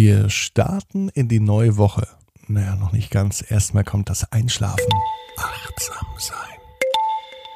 [0.00, 2.06] Wir starten in die neue Woche.
[2.46, 3.44] Naja, noch nicht ganz.
[3.50, 4.94] Erstmal kommt das Einschlafen.
[5.36, 6.36] Achtsam sein.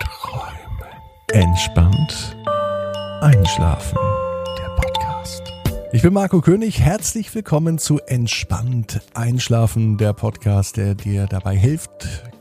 [0.00, 0.92] Träumen.
[1.30, 2.36] Entspannt.
[3.20, 3.96] Einschlafen.
[4.58, 5.42] Der Podcast.
[5.92, 6.80] Ich bin Marco König.
[6.80, 9.96] Herzlich willkommen zu Entspannt Einschlafen.
[9.96, 11.90] Der Podcast, der dir dabei hilft,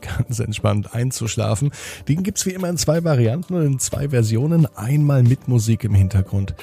[0.00, 1.70] ganz entspannt einzuschlafen.
[2.08, 4.66] Den gibt's wie immer in zwei Varianten und in zwei Versionen.
[4.74, 6.56] Einmal mit Musik im Hintergrund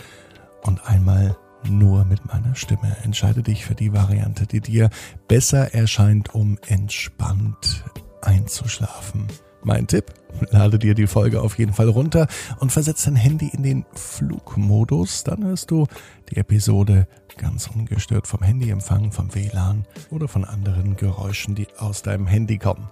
[0.64, 1.38] und einmal
[1.68, 2.96] nur mit meiner Stimme.
[3.04, 4.90] Entscheide dich für die Variante, die dir
[5.28, 7.84] besser erscheint, um entspannt
[8.22, 9.28] einzuschlafen.
[9.62, 10.14] Mein Tipp,
[10.52, 12.28] lade dir die Folge auf jeden Fall runter
[12.60, 15.24] und versetze dein Handy in den Flugmodus.
[15.26, 15.86] Dann hörst du
[16.30, 17.08] die Episode
[17.38, 22.88] ganz ungestört vom Handyempfang, vom WLAN oder von anderen Geräuschen, die aus deinem Handy kommen.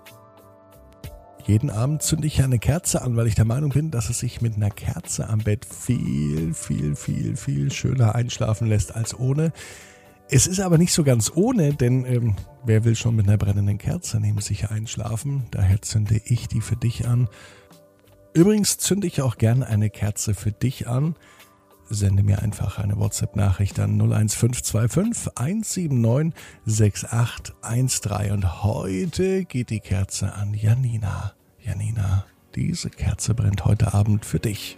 [1.48, 4.42] Jeden Abend zünde ich eine Kerze an, weil ich der Meinung bin, dass es sich
[4.42, 9.54] mit einer Kerze am Bett viel, viel, viel, viel schöner einschlafen lässt als ohne.
[10.30, 13.78] Es ist aber nicht so ganz ohne, denn ähm, wer will schon mit einer brennenden
[13.78, 15.46] Kerze neben sich einschlafen?
[15.52, 17.30] Daher zünde ich die für dich an.
[18.34, 21.16] Übrigens zünde ich auch gerne eine Kerze für dich an.
[21.90, 26.34] Sende mir einfach eine WhatsApp-Nachricht an 01525 179
[26.66, 31.38] 6813 und heute geht die Kerze an Janina.
[31.68, 34.77] Janina, diese Kerze brennt heute Abend für dich.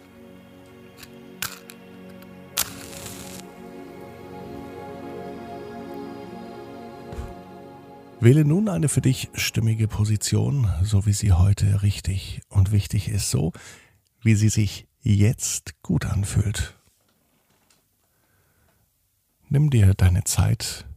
[8.20, 13.30] Wähle nun eine für dich stimmige Position, so wie sie heute richtig und wichtig ist,
[13.30, 13.54] so
[14.24, 16.76] wie sie sich jetzt gut anfühlt.
[19.48, 20.88] Nimm dir deine Zeit,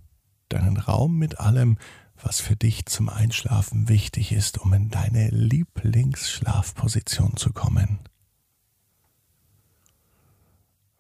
[0.49, 1.77] deinen Raum mit allem,
[2.25, 8.01] was für dich zum Einschlafen wichtig ist, um in deine Lieblingsschlafposition zu kommen.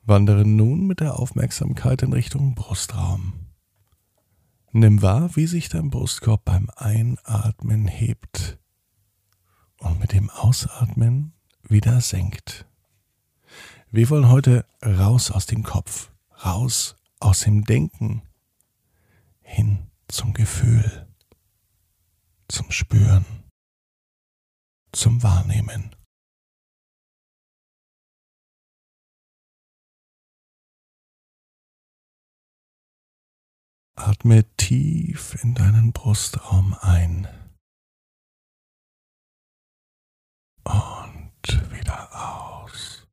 [0.04, 3.34] Wandere nun mit der Aufmerksamkeit in Richtung Brustraum.
[4.72, 8.58] Nimm wahr, wie sich dein Brustkorb beim Einatmen hebt
[9.78, 12.66] und mit dem Ausatmen wieder senkt.
[13.90, 16.10] Wir wollen heute raus aus dem Kopf,
[16.44, 18.22] raus aus dem Denken,
[19.42, 21.06] hin zum Gefühl
[22.48, 23.24] zum Spüren,
[24.92, 25.94] zum Wahrnehmen.
[33.94, 37.28] Atme tief in deinen Brustraum ein
[40.64, 43.06] und wieder aus.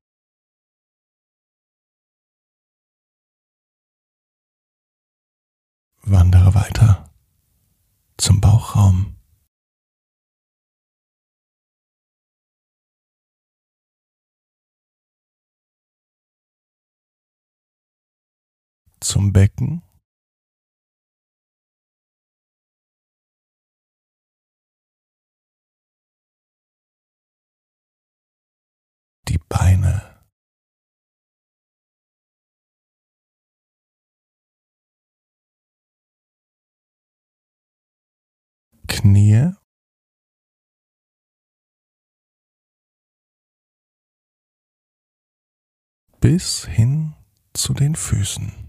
[6.01, 7.13] Wandere weiter
[8.17, 9.18] zum Bauchraum.
[19.09, 19.81] Zum Becken.
[29.27, 30.23] Die Beine.
[38.87, 39.53] Knie.
[46.21, 47.15] bis hin
[47.53, 48.68] zu den Füßen.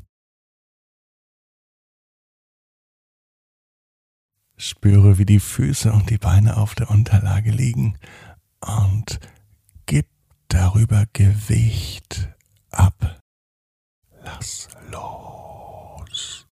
[4.60, 7.98] Spüre, wie die Füße und die Beine auf der Unterlage liegen
[8.60, 9.18] und
[9.86, 10.06] gib
[10.48, 12.28] darüber Gewicht
[12.70, 13.18] ab.
[14.22, 16.46] Lass los.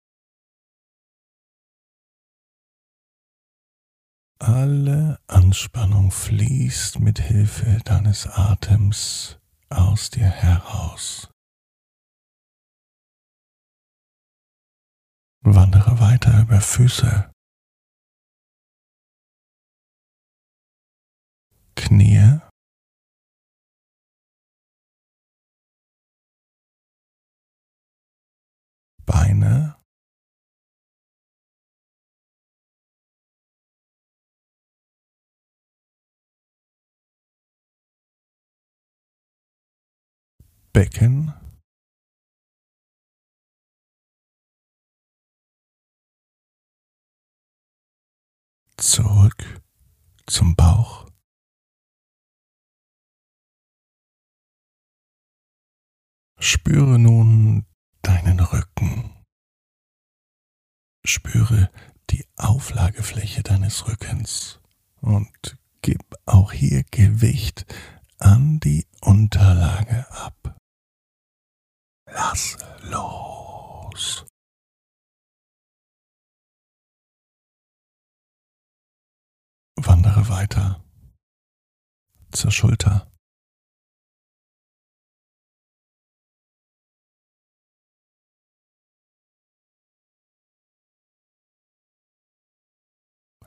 [4.38, 9.38] Alle Anspannung fließt mit Hilfe deines Atems
[9.68, 11.28] aus dir heraus.
[15.42, 17.30] Wandere weiter über Füße,
[21.78, 22.40] Knie,
[29.06, 29.76] Beine,
[40.72, 41.32] Becken,
[48.76, 49.62] zurück
[50.26, 51.07] zum Bauch.
[56.50, 57.66] Spüre nun
[58.00, 59.12] deinen Rücken.
[61.04, 61.70] Spüre
[62.08, 64.58] die Auflagefläche deines Rückens
[65.02, 67.66] und gib auch hier Gewicht
[68.18, 70.58] an die Unterlage ab.
[72.06, 74.24] Lass los.
[79.76, 80.82] Wandere weiter
[82.32, 83.12] zur Schulter.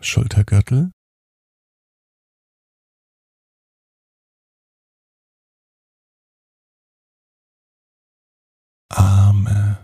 [0.02, 0.92] Schultergürtel.
[8.90, 9.78] Arme.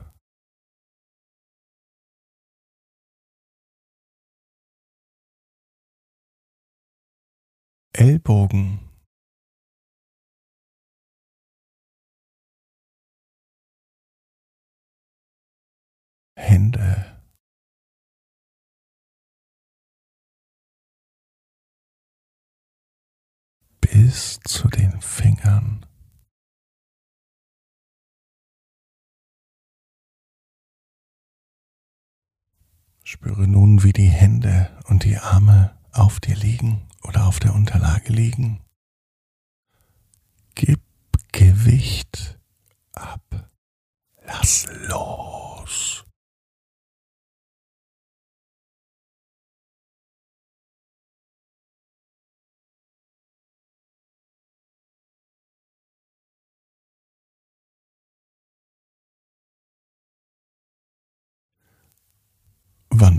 [7.93, 8.79] Ellbogen.
[16.35, 17.16] Hände.
[24.07, 25.85] Bis zu den Fingern.
[33.03, 38.13] Spüre nun, wie die Hände und die Arme auf dir liegen oder auf der Unterlage
[38.13, 38.61] liegen.
[40.55, 40.79] Gib
[41.33, 42.39] Gewicht
[42.93, 43.49] ab.
[44.25, 45.06] Lass los.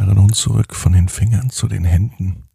[0.09, 2.49] Wandere nun zurück von den Fingern zu den Händen.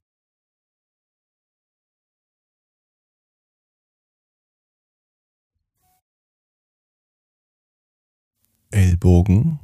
[8.72, 9.60] Ellbogen.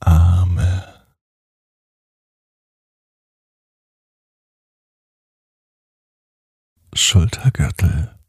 [0.00, 1.04] Arme.
[6.94, 8.23] Schultergürtel.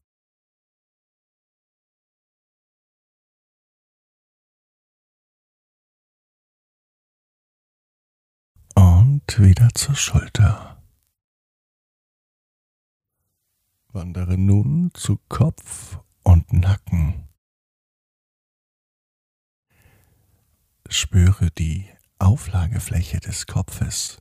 [9.25, 10.83] Und wieder zur Schulter.
[13.87, 17.27] Wandere nun zu Kopf und Nacken.
[20.89, 21.89] Spüre die
[22.19, 24.19] Auflagefläche des Kopfes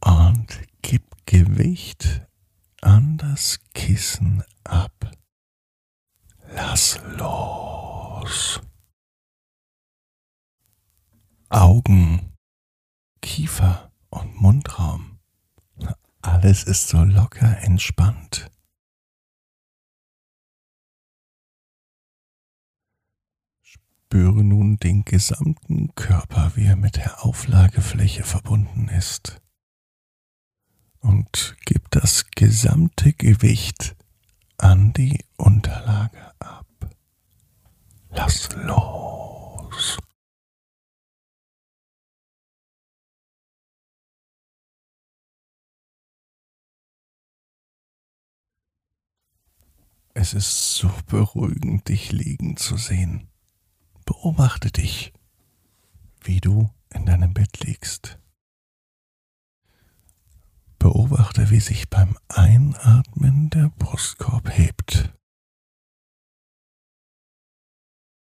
[0.00, 2.26] und gib Gewicht
[2.82, 5.10] an das Kissen ab.
[6.54, 8.60] Lass los.
[11.48, 12.33] Augen
[13.24, 15.18] Kiefer und Mundraum.
[16.20, 18.50] Alles ist so locker entspannt.
[23.62, 29.40] Spüre nun den gesamten Körper, wie er mit der Auflagefläche verbunden ist.
[31.00, 33.96] Und gib das gesamte Gewicht
[34.58, 36.66] an die Unterlage ab.
[38.10, 39.98] Lass los.
[50.16, 53.28] Es ist so beruhigend, dich liegen zu sehen.
[54.06, 55.12] Beobachte dich,
[56.22, 58.20] wie du in deinem Bett liegst.
[60.78, 65.12] Beobachte, wie sich beim Einatmen der Brustkorb hebt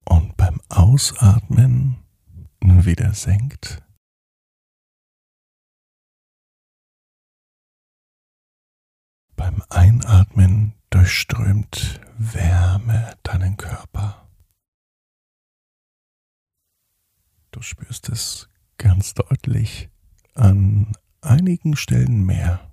[0.07, 2.03] und beim Ausatmen
[2.63, 3.83] wieder senkt.
[9.35, 14.29] Beim Einatmen durchströmt Wärme deinen Körper.
[17.51, 19.89] Du spürst es ganz deutlich
[20.35, 22.71] an einigen Stellen mehr,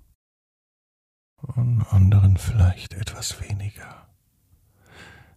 [1.38, 4.08] an anderen vielleicht etwas weniger.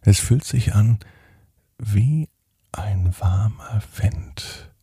[0.01, 0.99] Es fühlt sich an
[1.77, 2.29] wie
[2.71, 4.73] ein warmer Wind,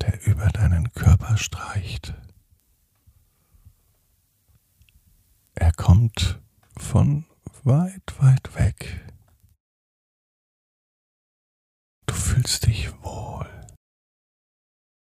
[0.00, 2.14] der über deinen Körper streicht.
[5.54, 6.40] Er kommt
[6.76, 7.24] von
[7.64, 9.06] weit, weit weg.
[12.06, 13.48] Du fühlst dich wohl,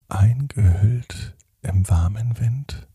[0.07, 2.87] eingehüllt im warmen Wind.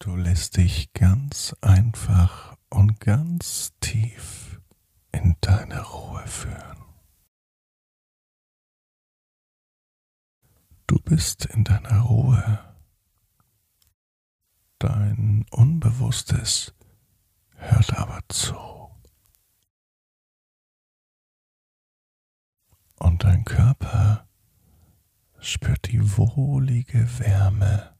[0.00, 4.60] Du lässt dich ganz einfach und ganz tief
[5.12, 6.87] in deine Ruhe führen.
[11.08, 12.76] bist in deiner Ruhe.
[14.78, 16.74] Dein Unbewusstes
[17.54, 18.54] hört aber zu.
[22.96, 24.28] Und dein Körper
[25.38, 27.96] spürt die wohlige Wärme.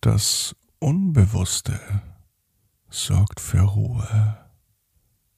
[0.00, 1.78] Das Unbewusste
[2.88, 4.49] sorgt für Ruhe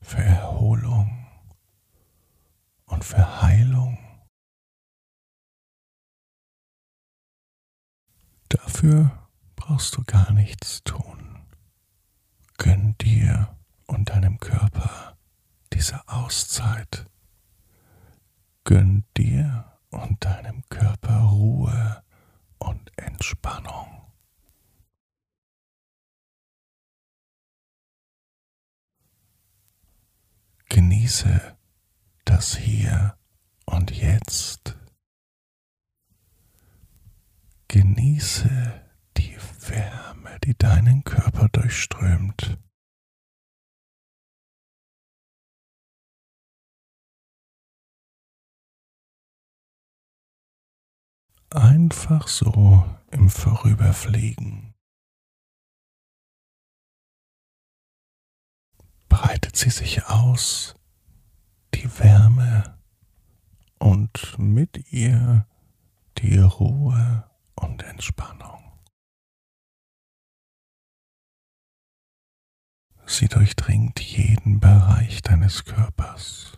[0.03, 1.27] für Erholung
[2.87, 3.99] und für Heilung.
[8.49, 11.47] Dafür brauchst du gar nichts tun.
[12.59, 13.57] Gönn dir
[13.87, 15.17] und deinem Körper
[15.73, 17.07] diese Auszeit.
[18.65, 22.03] Gönn dir und deinem Körper Ruhe
[22.59, 24.02] und Entspannung.
[30.75, 31.59] Genieße
[32.25, 33.19] das Hier
[33.67, 34.75] und Jetzt.
[37.69, 38.83] Genieße
[39.19, 39.37] die
[39.69, 42.57] Wärme, die deinen Körper durchströmt.
[51.51, 54.72] Einfach so im Vorüberfliegen.
[59.23, 60.75] Breitet sie sich aus,
[61.75, 62.77] die Wärme
[63.79, 65.47] und mit ihr
[66.19, 68.81] die Ruhe und Entspannung.
[73.07, 76.57] Sie durchdringt jeden Bereich deines Körpers.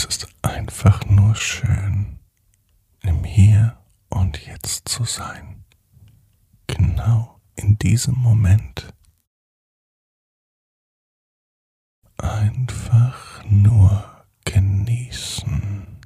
[0.00, 2.18] Es ist einfach nur schön,
[3.02, 3.76] im Hier
[4.08, 5.62] und Jetzt zu sein.
[6.66, 8.94] Genau in diesem Moment.
[12.16, 16.00] Einfach nur genießen.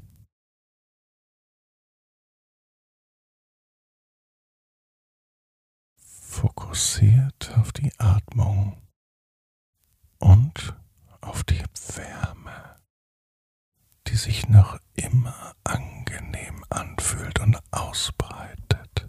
[6.01, 8.77] Fokussiert auf die Atmung
[10.19, 10.75] und
[11.21, 11.63] auf die
[11.95, 12.74] Wärme,
[14.15, 19.09] die sich noch immer angenehm anfühlt und ausbreitet.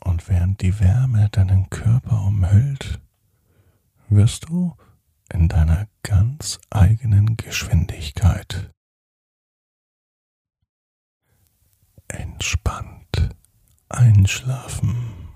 [0.00, 3.00] Und während die Wärme deinen Körper umhüllt,
[4.08, 4.74] wirst du
[5.32, 8.72] in deiner ganz eigenen Geschwindigkeit
[12.08, 13.07] entspannt
[13.88, 15.28] einschlafen.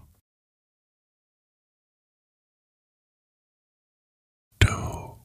[4.59, 5.23] Du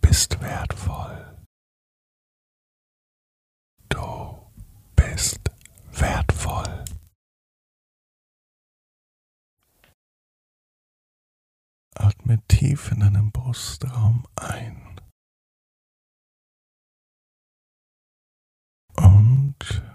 [0.00, 1.36] bist wertvoll.
[3.88, 4.52] Du
[4.94, 5.40] bist
[5.92, 6.84] wertvoll.
[11.94, 15.00] Atme tief in deinen Brustraum ein.
[18.96, 19.85] Und